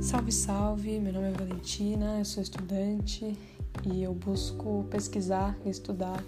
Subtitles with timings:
[0.01, 0.99] Salve, salve!
[0.99, 3.37] Meu nome é Valentina, eu sou estudante
[3.85, 6.21] e eu busco pesquisar e estudar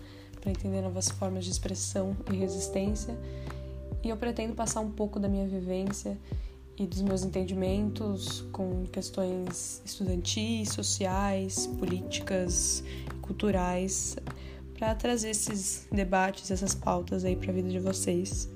[0.46, 3.18] para entender novas formas de expressão e resistência.
[4.04, 6.16] E eu pretendo passar um pouco da minha vivência
[6.77, 12.84] e dos meus entendimentos com questões estudantis, sociais, políticas,
[13.23, 14.17] culturais,
[14.77, 18.48] para trazer esses debates, essas pautas aí para a vida de vocês.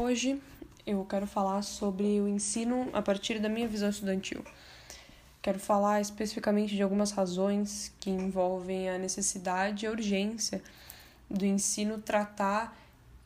[0.00, 0.40] Hoje
[0.86, 4.42] eu quero falar sobre o ensino a partir da minha visão estudantil.
[5.46, 10.60] Quero falar especificamente de algumas razões que envolvem a necessidade e a urgência
[11.30, 12.76] do ensino tratar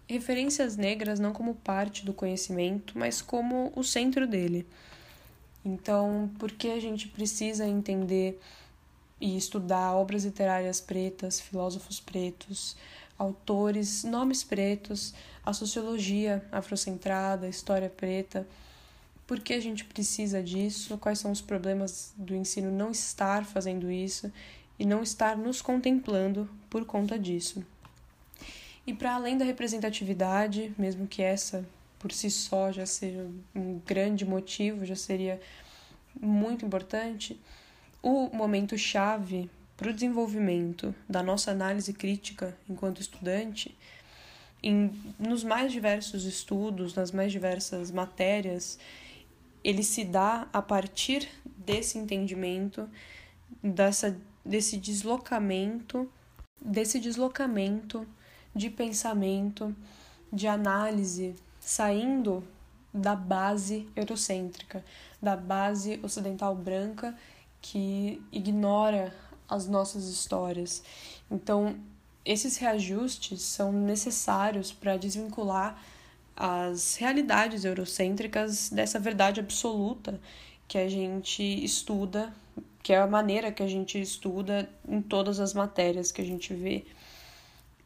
[0.06, 4.66] referências negras não como parte do conhecimento, mas como o centro dele.
[5.64, 8.38] Então, por que a gente precisa entender
[9.18, 12.76] e estudar obras literárias pretas, filósofos pretos,
[13.18, 18.46] autores, nomes pretos, a sociologia afrocentrada, a história preta.
[19.30, 20.98] Por que a gente precisa disso?
[20.98, 24.32] Quais são os problemas do ensino não estar fazendo isso
[24.76, 27.64] e não estar nos contemplando por conta disso?
[28.84, 31.64] E para além da representatividade, mesmo que essa
[31.96, 35.40] por si só já seja um grande motivo, já seria
[36.20, 37.38] muito importante,
[38.02, 43.78] o momento chave para o desenvolvimento da nossa análise crítica enquanto estudante,
[44.60, 48.76] em, nos mais diversos estudos, nas mais diversas matérias,
[49.62, 52.88] ele se dá a partir desse entendimento,
[53.62, 56.10] dessa, desse deslocamento,
[56.60, 58.06] desse deslocamento
[58.54, 59.74] de pensamento,
[60.32, 62.42] de análise, saindo
[62.92, 64.84] da base eurocêntrica,
[65.22, 67.16] da base ocidental branca
[67.60, 69.14] que ignora
[69.48, 70.82] as nossas histórias.
[71.30, 71.76] Então,
[72.24, 75.80] esses reajustes são necessários para desvincular
[76.42, 80.18] as realidades eurocêntricas dessa verdade absoluta
[80.66, 82.32] que a gente estuda,
[82.82, 86.54] que é a maneira que a gente estuda em todas as matérias que a gente
[86.54, 86.86] vê.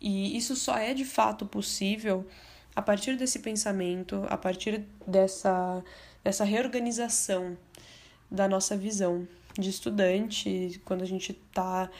[0.00, 2.24] E isso só é de fato possível
[2.76, 5.82] a partir desse pensamento, a partir dessa,
[6.22, 7.58] dessa reorganização
[8.30, 9.26] da nossa visão
[9.58, 11.90] de estudante quando a gente está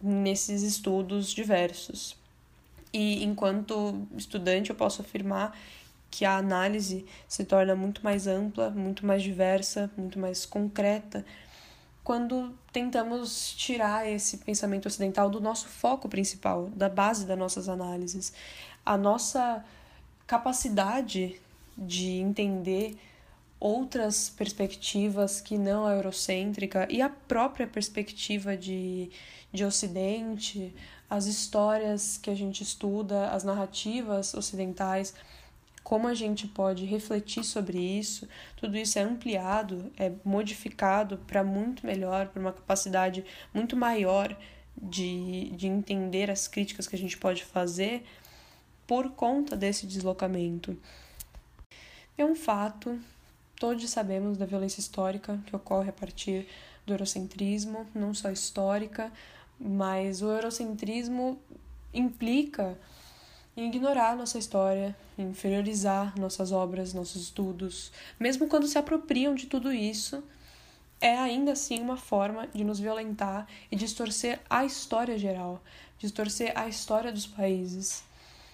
[0.00, 2.16] nesses estudos diversos.
[2.94, 5.58] E enquanto estudante, eu posso afirmar
[6.08, 11.26] que a análise se torna muito mais ampla, muito mais diversa, muito mais concreta
[12.04, 18.32] quando tentamos tirar esse pensamento ocidental do nosso foco principal, da base das nossas análises.
[18.86, 19.64] A nossa
[20.26, 21.40] capacidade
[21.76, 22.96] de entender
[23.64, 29.10] outras perspectivas que não a eurocêntrica e a própria perspectiva de,
[29.50, 30.74] de Ocidente,
[31.08, 35.14] as histórias que a gente estuda, as narrativas ocidentais,
[35.82, 41.86] como a gente pode refletir sobre isso, tudo isso é ampliado, é modificado para muito
[41.86, 43.24] melhor, para uma capacidade
[43.54, 44.36] muito maior
[44.76, 48.04] de, de entender as críticas que a gente pode fazer
[48.86, 50.76] por conta desse deslocamento.
[52.18, 53.00] É um fato
[53.58, 56.48] Todos sabemos da violência histórica que ocorre a partir
[56.84, 59.12] do eurocentrismo, não só histórica,
[59.58, 61.38] mas o eurocentrismo
[61.92, 62.76] implica
[63.56, 69.72] em ignorar nossa história, inferiorizar nossas obras, nossos estudos, mesmo quando se apropriam de tudo
[69.72, 70.22] isso,
[71.00, 75.62] é ainda assim uma forma de nos violentar e distorcer a história geral,
[75.98, 78.02] distorcer a história dos países,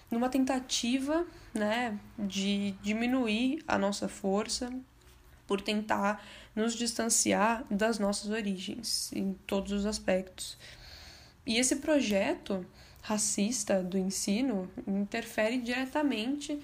[0.09, 4.71] numa tentativa, né, de diminuir a nossa força,
[5.51, 6.23] por tentar
[6.55, 10.57] nos distanciar das nossas origens em todos os aspectos.
[11.45, 12.65] E esse projeto
[13.01, 16.57] racista do ensino interfere diretamente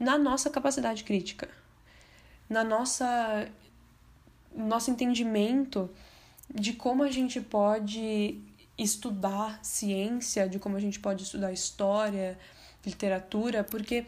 [0.00, 1.50] na nossa capacidade crítica,
[2.48, 3.46] na nossa
[4.56, 5.90] nosso entendimento
[6.48, 8.40] de como a gente pode
[8.78, 12.38] estudar ciência, de como a gente pode estudar história,
[12.86, 14.06] literatura, porque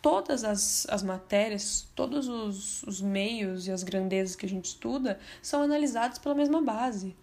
[0.00, 5.18] todas as, as matérias, todos os, os meios e as grandezas que a gente estuda
[5.42, 7.16] são analisados pela mesma base.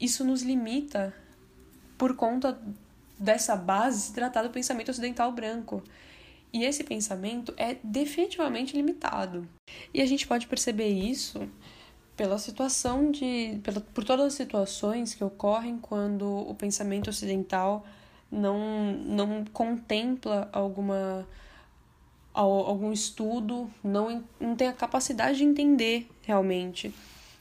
[0.00, 1.14] Isso nos limita
[1.96, 2.60] por conta
[3.18, 5.82] dessa base se tratar do pensamento ocidental branco.
[6.52, 9.48] E esse pensamento é definitivamente limitado.
[9.94, 11.48] E a gente pode perceber isso
[12.16, 13.58] pela situação de.
[13.62, 17.86] Pela, por todas as situações que ocorrem quando o pensamento ocidental
[18.30, 21.26] não, não contempla alguma
[22.34, 26.94] algum estudo, não, não tem a capacidade de entender realmente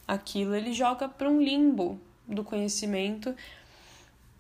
[0.07, 3.33] aquilo, ele joga para um limbo do conhecimento,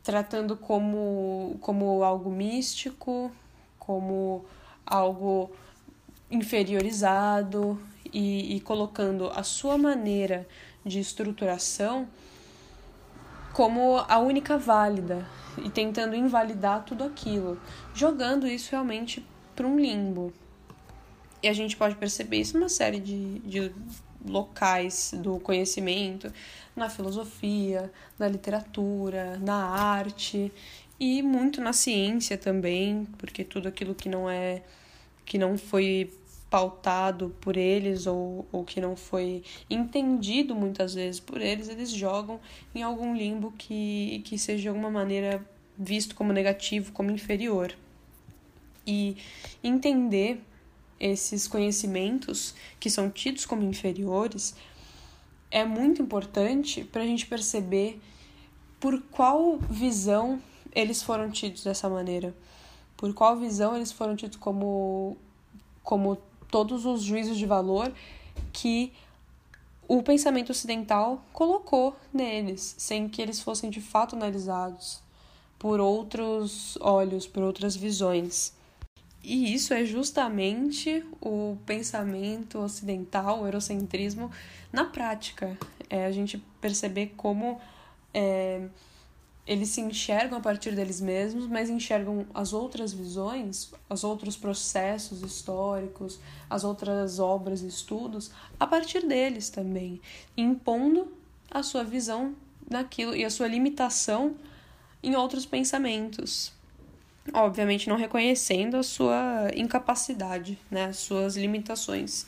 [0.03, 3.31] tratando como, como algo místico,
[3.79, 4.45] como
[4.85, 5.51] algo
[6.29, 7.81] inferiorizado
[8.11, 10.47] e, e colocando a sua maneira
[10.85, 12.07] de estruturação
[13.53, 15.25] como a única válida
[15.57, 17.59] e tentando invalidar tudo aquilo,
[17.93, 19.25] jogando isso realmente
[19.55, 20.33] para um limbo.
[21.43, 23.71] E a gente pode perceber isso numa série de, de
[24.25, 26.31] locais do conhecimento,
[26.75, 30.51] na filosofia, na literatura, na arte
[30.99, 34.61] e muito na ciência também, porque tudo aquilo que não é
[35.25, 36.11] que não foi
[36.49, 42.39] pautado por eles ou, ou que não foi entendido muitas vezes por eles, eles jogam
[42.75, 45.43] em algum limbo que, que seja de alguma maneira
[45.77, 47.73] visto como negativo, como inferior.
[48.85, 49.15] E
[49.63, 50.41] entender
[51.01, 54.53] esses conhecimentos que são tidos como inferiores
[55.49, 57.99] é muito importante para a gente perceber
[58.79, 60.39] por qual visão
[60.71, 62.35] eles foram tidos dessa maneira,
[62.95, 65.17] por qual visão eles foram tidos como,
[65.83, 66.17] como
[66.51, 67.91] todos os juízos de valor
[68.53, 68.93] que
[69.87, 75.01] o pensamento ocidental colocou neles, sem que eles fossem de fato analisados
[75.57, 78.53] por outros olhos, por outras visões.
[79.23, 84.31] E isso é justamente o pensamento ocidental, o eurocentrismo,
[84.73, 85.57] na prática.
[85.89, 87.59] É a gente perceber como
[88.13, 88.67] é,
[89.45, 95.21] eles se enxergam a partir deles mesmos, mas enxergam as outras visões, os outros processos
[95.21, 96.19] históricos,
[96.49, 100.01] as outras obras e estudos a partir deles também,
[100.35, 101.11] impondo
[101.49, 102.35] a sua visão
[102.69, 104.35] naquilo e a sua limitação
[105.03, 106.53] em outros pensamentos
[107.33, 112.25] obviamente não reconhecendo a sua incapacidade, né, as suas limitações.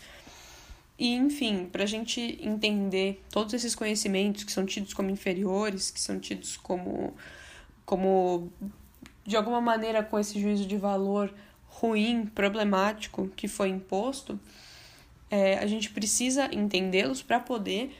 [0.97, 5.99] E, enfim, para a gente entender todos esses conhecimentos que são tidos como inferiores, que
[5.99, 7.13] são tidos como,
[7.85, 8.51] como
[9.25, 11.33] de alguma maneira, com esse juízo de valor
[11.67, 14.39] ruim, problemático que foi imposto,
[15.29, 17.91] é, a gente precisa entendê-los para poder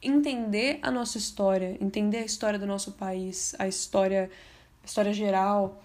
[0.00, 4.30] entender a nossa história, entender a história do nosso país, a história,
[4.82, 5.82] a história geral,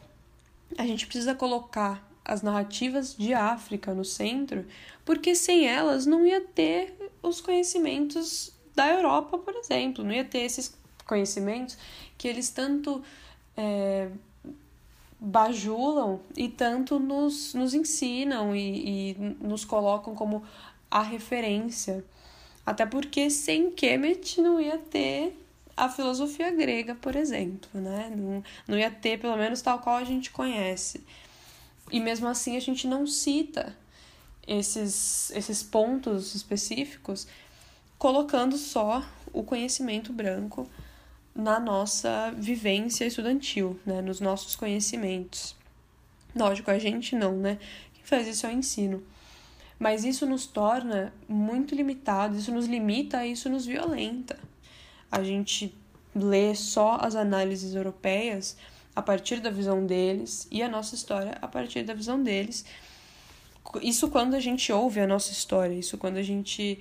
[0.77, 4.65] a gente precisa colocar as narrativas de África no centro,
[5.03, 10.39] porque sem elas não ia ter os conhecimentos da Europa, por exemplo, não ia ter
[10.39, 10.75] esses
[11.05, 11.77] conhecimentos
[12.17, 13.03] que eles tanto
[13.57, 14.09] é,
[15.19, 20.43] bajulam e tanto nos, nos ensinam e, e nos colocam como
[20.89, 22.03] a referência.
[22.65, 25.37] Até porque sem Kemet não ia ter
[25.75, 28.11] a filosofia grega, por exemplo, né?
[28.15, 31.03] Não, não ia ter, pelo menos, tal qual a gente conhece.
[31.91, 33.75] E mesmo assim a gente não cita
[34.47, 37.27] esses, esses pontos específicos,
[37.97, 40.69] colocando só o conhecimento branco
[41.35, 44.01] na nossa vivência estudantil, né?
[44.01, 45.55] nos nossos conhecimentos.
[46.35, 47.57] Lógico, a gente não, né?
[47.93, 49.03] Quem faz isso é o ensino.
[49.79, 54.37] Mas isso nos torna muito limitados, isso nos limita, isso nos violenta
[55.13, 55.71] a gente
[56.15, 58.57] lê só as análises europeias
[58.95, 62.66] a partir da visão deles e a nossa história a partir da visão deles.
[63.81, 66.80] Isso quando a gente ouve a nossa história, isso quando a gente.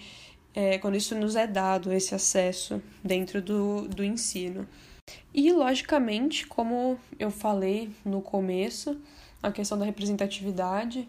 [0.55, 4.67] É, quando isso nos é dado, esse acesso dentro do, do ensino.
[5.33, 9.01] E, logicamente, como eu falei no começo,
[9.43, 11.09] a questão da representatividade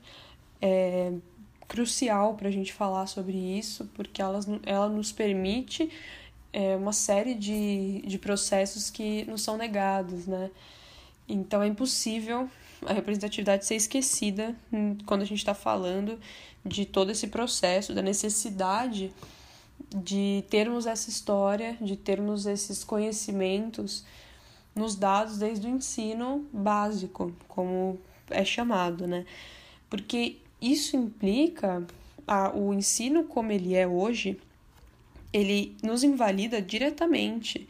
[0.62, 1.12] é
[1.68, 5.90] crucial para a gente falar sobre isso, porque ela, ela nos permite
[6.54, 10.52] é, uma série de, de processos que nos são negados, né?
[11.28, 12.48] Então é impossível
[12.86, 14.56] a representatividade ser esquecida
[15.06, 16.20] quando a gente está falando
[16.66, 19.12] de todo esse processo, da necessidade
[19.96, 24.06] de termos essa história, de termos esses conhecimentos
[24.76, 29.26] nos dados desde o ensino básico, como é chamado, né?
[29.90, 31.86] Porque isso implica
[32.28, 34.40] a, o ensino como ele é hoje,
[35.34, 37.68] ele nos invalida diretamente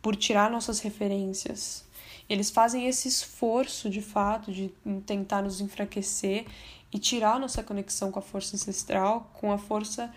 [0.00, 1.84] por tirar nossas referências.
[2.28, 4.72] Eles fazem esse esforço de fato de
[5.04, 6.46] tentar nos enfraquecer
[6.92, 10.14] e tirar nossa conexão com a força ancestral, com a força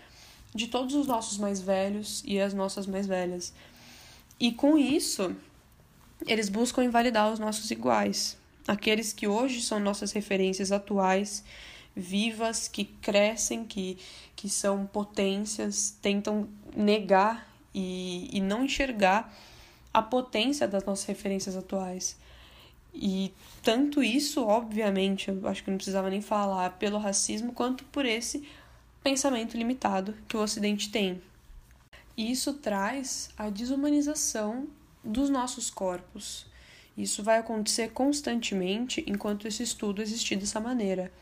[0.54, 3.52] de todos os nossos mais velhos e as nossas mais velhas.
[4.38, 5.34] E com isso,
[6.26, 11.42] eles buscam invalidar os nossos iguais, aqueles que hoje são nossas referências atuais,
[11.96, 13.98] vivas, que crescem, que,
[14.36, 19.34] que são potências, tentam negar e, e não enxergar
[19.92, 22.16] a potência das nossas referências atuais.
[22.92, 28.04] E tanto isso, obviamente, eu acho que não precisava nem falar, pelo racismo, quanto por
[28.04, 28.46] esse
[29.02, 31.20] pensamento limitado que o Ocidente tem.
[32.16, 34.66] E isso traz a desumanização
[35.04, 36.46] dos nossos corpos.
[36.96, 41.12] Isso vai acontecer constantemente enquanto esse estudo existir dessa maneira.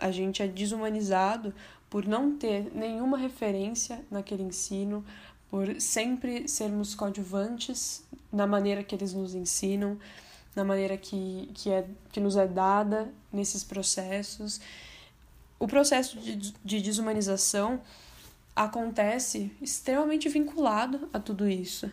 [0.00, 1.54] A gente é desumanizado
[1.90, 5.04] por não ter nenhuma referência naquele ensino,
[5.50, 9.98] por sempre sermos coadjuvantes na maneira que eles nos ensinam,
[10.54, 14.60] na maneira que, que, é, que nos é dada nesses processos.
[15.58, 17.80] O processo de, de desumanização
[18.54, 21.90] acontece extremamente vinculado a tudo isso.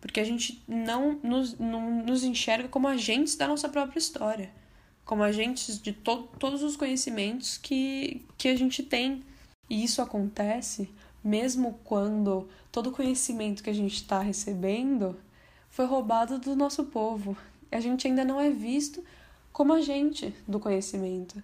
[0.00, 4.50] Porque a gente não nos, não nos enxerga como agentes da nossa própria história,
[5.10, 9.24] como agentes de to todos os conhecimentos que, que a gente tem.
[9.68, 10.88] E isso acontece
[11.22, 15.18] mesmo quando todo o conhecimento que a gente está recebendo
[15.68, 17.36] foi roubado do nosso povo.
[17.72, 19.04] A gente ainda não é visto
[19.52, 21.42] como agente do conhecimento.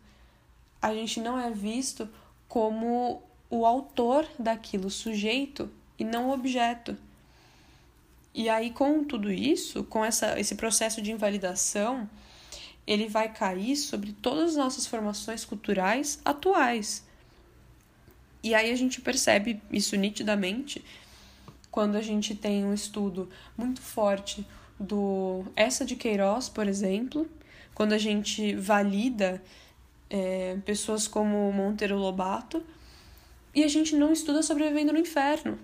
[0.80, 2.08] A gente não é visto
[2.46, 3.20] como
[3.50, 5.68] o autor daquilo, sujeito,
[5.99, 6.96] e não objeto.
[8.32, 12.08] E aí, com tudo isso, com essa, esse processo de invalidação,
[12.87, 17.05] ele vai cair sobre todas as nossas formações culturais atuais.
[18.43, 20.85] E aí a gente percebe isso nitidamente
[21.71, 24.47] quando a gente tem um estudo muito forte
[24.78, 27.28] do essa de Queiroz, por exemplo,
[27.75, 29.43] quando a gente valida
[30.09, 32.62] é, pessoas como Monteiro Lobato
[33.55, 35.59] e a gente não estuda sobrevivendo no inferno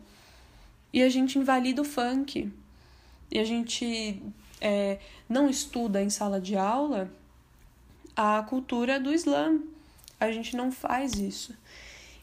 [0.93, 2.52] e a gente invalida o funk
[3.31, 4.23] e a gente
[4.62, 7.11] é, não estuda em sala de aula
[8.14, 9.59] a cultura do Islã.
[10.21, 11.52] A gente não faz isso.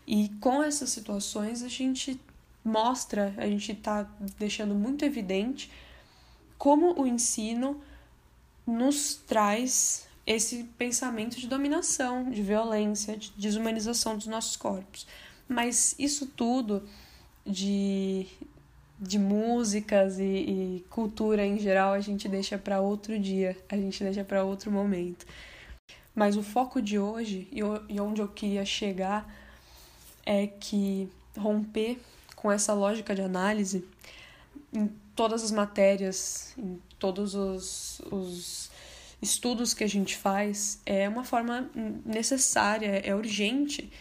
[0.08, 2.20] E com essas situações a gente
[2.64, 5.70] mostra, a gente está deixando muito evidente
[6.58, 7.82] como o ensino
[8.66, 15.06] nos traz esse pensamento de dominação, de violência, de desumanização dos nossos corpos.
[15.48, 16.88] Mas isso tudo
[17.46, 18.28] de
[19.00, 24.04] de músicas e, e cultura em geral a gente deixa para outro dia, a gente
[24.04, 25.26] deixa para outro momento.
[26.14, 27.60] Mas o foco de hoje e,
[27.94, 29.34] e onde eu queria chegar
[30.26, 31.98] é que romper
[32.36, 33.86] com essa lógica de análise
[34.74, 38.70] em todas as matérias, em todos os, os
[39.22, 41.70] estudos que a gente faz, é uma forma
[42.06, 43.92] necessária, é urgente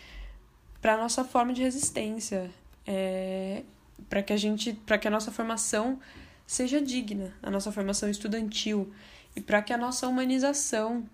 [0.80, 2.50] para a nossa forma de resistência.
[2.86, 3.62] É,
[4.08, 5.98] para que a gente, para que a nossa formação
[6.46, 8.92] seja digna, a nossa formação estudantil
[9.36, 11.08] e para que a nossa humanização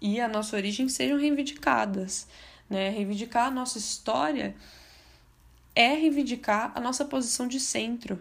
[0.00, 2.28] e a nossa origem sejam reivindicadas,
[2.70, 2.90] né?
[2.90, 4.54] Reivindicar a nossa história
[5.74, 8.20] é reivindicar a nossa posição de centro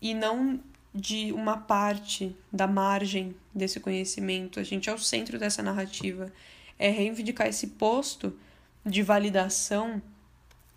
[0.00, 0.60] e não
[0.94, 4.58] de uma parte da margem desse conhecimento.
[4.58, 6.32] A gente é o centro dessa narrativa.
[6.78, 8.36] É reivindicar esse posto
[8.84, 10.02] de validação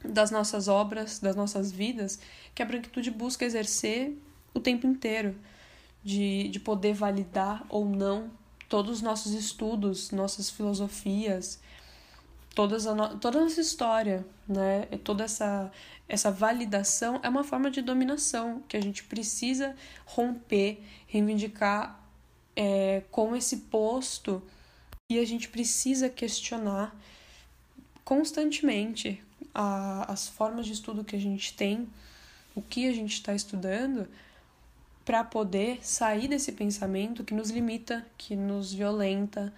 [0.03, 2.19] das nossas obras, das nossas vidas,
[2.53, 4.17] que a branquitude busca exercer
[4.53, 5.36] o tempo inteiro,
[6.03, 8.29] de, de poder validar ou não
[8.67, 11.60] todos os nossos estudos, nossas filosofias,
[12.53, 14.86] todas a no, toda a nossa história, né?
[15.03, 15.72] Toda essa,
[16.07, 22.00] essa validação é uma forma de dominação que a gente precisa romper, reivindicar
[22.55, 24.41] é, com esse posto
[25.10, 26.95] e a gente precisa questionar
[28.03, 31.88] constantemente a, as formas de estudo que a gente tem,
[32.55, 34.07] o que a gente está estudando,
[35.05, 39.53] para poder sair desse pensamento que nos limita, que nos violenta,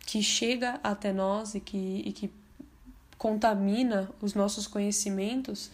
[0.00, 2.30] que chega até nós e que, e que
[3.18, 5.70] contamina os nossos conhecimentos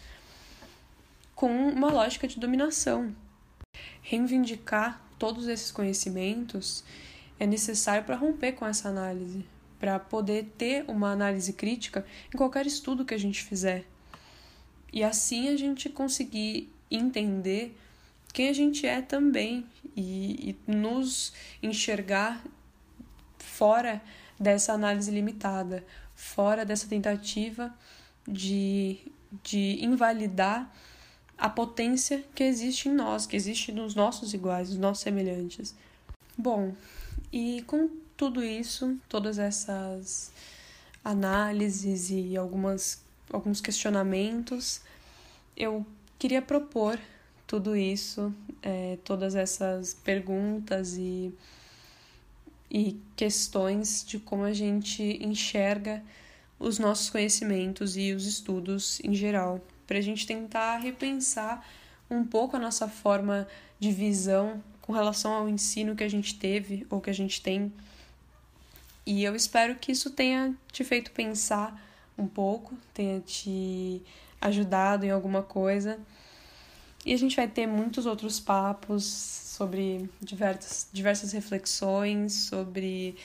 [1.35, 3.15] com uma lógica de dominação.
[4.01, 6.83] Reivindicar todos esses conhecimentos
[7.39, 9.45] é necessário para romper com essa análise,
[9.83, 13.83] para poder ter uma análise crítica em qualquer estudo que a gente fizer.
[14.93, 17.77] E assim a gente conseguir entender
[18.31, 22.41] quem a gente é também e, e nos enxergar
[23.37, 24.01] fora
[24.39, 25.85] dessa análise limitada,
[26.15, 27.75] fora dessa tentativa
[28.25, 28.99] de,
[29.43, 30.73] de invalidar
[31.37, 35.75] a potência que existe em nós, que existe nos nossos iguais, nos nossos semelhantes.
[36.37, 36.73] Bom,
[37.31, 40.31] e com tudo isso, todas essas
[41.03, 43.01] análises e algumas,
[43.31, 44.81] alguns questionamentos,
[45.57, 45.85] eu
[46.17, 46.99] queria propor
[47.45, 51.33] tudo isso, é, todas essas perguntas e,
[52.71, 56.03] e questões de como a gente enxerga
[56.57, 61.67] os nossos conhecimentos e os estudos em geral, para a gente tentar repensar
[62.09, 63.47] um pouco a nossa forma
[63.79, 67.73] de visão com relação ao ensino que a gente teve ou que a gente tem.
[69.05, 71.81] E eu espero que isso tenha te feito pensar
[72.17, 74.01] um pouco, tenha te
[74.39, 75.99] ajudado em alguma coisa.
[77.05, 83.15] E a gente vai ter muitos outros papos sobre diversas, diversas reflexões, sobre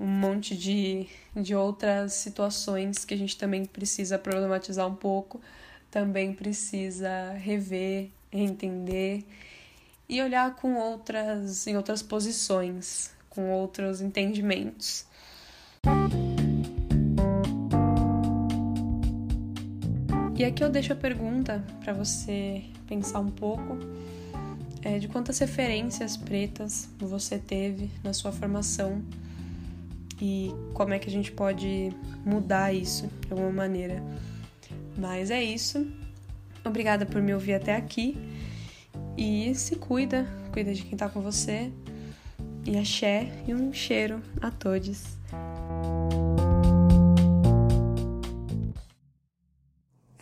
[0.00, 5.40] um monte de, de outras situações que a gente também precisa problematizar um pouco,
[5.90, 9.24] também precisa rever, entender
[10.08, 15.06] e olhar com outras em outras posições, com outros entendimentos.
[20.36, 23.76] E aqui eu deixo a pergunta para você pensar um pouco
[24.82, 29.02] é, de quantas referências pretas você teve na sua formação
[30.20, 31.92] e como é que a gente pode
[32.24, 34.02] mudar isso de alguma maneira.
[34.96, 35.90] Mas é isso.
[36.64, 38.16] Obrigada por me ouvir até aqui.
[39.20, 41.72] E se cuida, cuida de quem tá com você.
[42.64, 45.18] E axé e um cheiro a todos.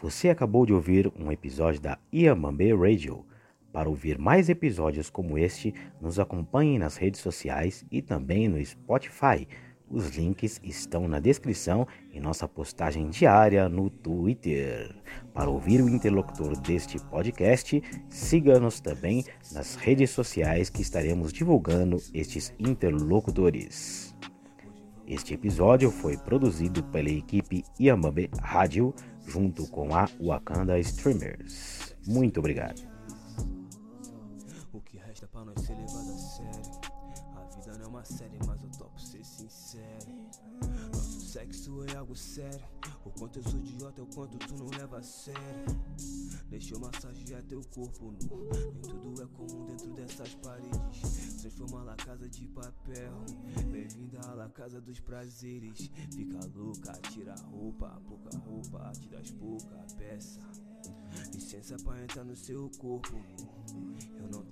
[0.00, 3.26] Você acabou de ouvir um episódio da Iamambe Radio.
[3.70, 9.46] Para ouvir mais episódios como este, nos acompanhe nas redes sociais e também no Spotify.
[9.88, 14.94] Os links estão na descrição e nossa postagem diária no Twitter.
[15.32, 22.52] Para ouvir o interlocutor deste podcast, siga-nos também nas redes sociais que estaremos divulgando estes
[22.58, 24.12] interlocutores.
[25.06, 28.92] Este episódio foi produzido pela equipe Yamabe Rádio
[29.24, 31.94] junto com a Wakanda Streamers.
[32.04, 32.82] Muito obrigado.
[34.72, 36.95] O que resta para nós ser levado a sério?
[37.66, 40.12] Não é uma série, mas eu topo ser sincero.
[40.92, 42.64] Nosso sexo é algo sério.
[43.04, 45.36] O quanto eu sou idiota, o quanto tu não leva a sério.
[46.48, 48.48] Deixa eu massagear teu corpo nu.
[48.52, 51.40] Nem tudo é comum dentro dessas paredes.
[51.40, 53.12] Transforma la casa de papel.
[53.70, 55.90] Bem-vinda à la casa dos prazeres.
[56.14, 60.40] Fica louca, tira a roupa, pouca roupa, te das pouca peça.
[61.34, 63.16] Licença pra entrar no seu corpo.
[64.18, 64.46] Eu não tenho